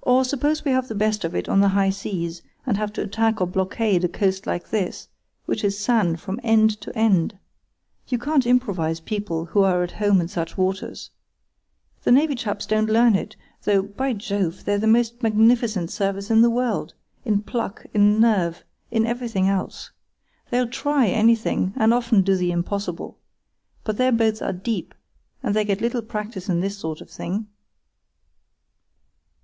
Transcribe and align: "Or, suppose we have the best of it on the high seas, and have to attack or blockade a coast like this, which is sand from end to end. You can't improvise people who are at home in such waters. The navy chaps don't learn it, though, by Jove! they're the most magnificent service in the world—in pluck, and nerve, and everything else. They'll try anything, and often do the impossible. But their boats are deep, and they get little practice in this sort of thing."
"Or, 0.00 0.24
suppose 0.24 0.64
we 0.64 0.72
have 0.72 0.88
the 0.88 0.94
best 0.96 1.22
of 1.22 1.36
it 1.36 1.48
on 1.48 1.60
the 1.60 1.68
high 1.68 1.90
seas, 1.90 2.42
and 2.66 2.76
have 2.76 2.92
to 2.94 3.02
attack 3.02 3.40
or 3.40 3.46
blockade 3.46 4.02
a 4.02 4.08
coast 4.08 4.44
like 4.44 4.70
this, 4.70 5.06
which 5.46 5.62
is 5.62 5.78
sand 5.78 6.18
from 6.20 6.40
end 6.42 6.70
to 6.80 6.98
end. 6.98 7.38
You 8.08 8.18
can't 8.18 8.44
improvise 8.44 8.98
people 8.98 9.44
who 9.44 9.62
are 9.62 9.84
at 9.84 9.92
home 9.92 10.20
in 10.20 10.26
such 10.26 10.58
waters. 10.58 11.10
The 12.02 12.10
navy 12.10 12.34
chaps 12.34 12.66
don't 12.66 12.90
learn 12.90 13.14
it, 13.14 13.36
though, 13.62 13.82
by 13.82 14.14
Jove! 14.14 14.64
they're 14.64 14.78
the 14.80 14.88
most 14.88 15.22
magnificent 15.22 15.92
service 15.92 16.28
in 16.28 16.42
the 16.42 16.50
world—in 16.50 17.42
pluck, 17.42 17.86
and 17.94 18.20
nerve, 18.20 18.64
and 18.90 19.06
everything 19.06 19.48
else. 19.48 19.92
They'll 20.50 20.66
try 20.66 21.06
anything, 21.06 21.72
and 21.76 21.94
often 21.94 22.22
do 22.22 22.34
the 22.34 22.50
impossible. 22.50 23.16
But 23.84 23.96
their 23.96 24.10
boats 24.10 24.42
are 24.42 24.52
deep, 24.52 24.92
and 25.40 25.54
they 25.54 25.64
get 25.64 25.80
little 25.80 26.02
practice 26.02 26.48
in 26.48 26.58
this 26.58 26.76
sort 26.76 27.00
of 27.00 27.08
thing." 27.10 27.46